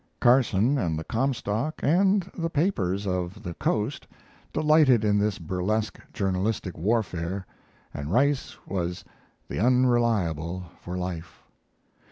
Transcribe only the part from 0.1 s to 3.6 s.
Carson and the Comstock and the papers of the